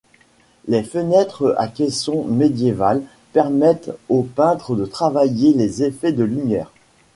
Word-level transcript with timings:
Les 0.67 0.81
fenêtres 0.81 1.53
à 1.59 1.67
caissons 1.67 2.23
médiévales 2.25 3.03
permettent 3.33 3.91
au 4.09 4.23
peintre 4.23 4.75
de 4.75 4.87
travailler 4.87 5.53
les 5.53 5.83
effets 5.83 6.11
de 6.11 6.23
lumière. 6.23 6.71